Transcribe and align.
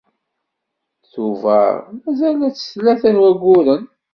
Tubeṛ 1.11 1.73
mazal-as 2.01 2.57
tlata 2.71 3.09
n 3.11 3.21
wagguren. 3.21 3.83